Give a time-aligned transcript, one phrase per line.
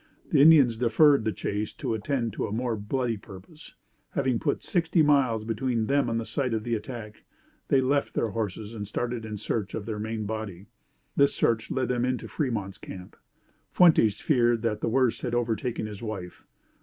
[0.31, 3.75] The Indians deferred the chase to attend to a more bloody purpose.
[4.13, 7.23] Having put sixty miles between them and the site of the attack,
[7.67, 10.65] they left their horses and started in search of their main body.
[11.15, 13.15] This search led them into Fremont's camp.
[13.71, 16.47] Fuentes feared that the worst had overtaken his wife.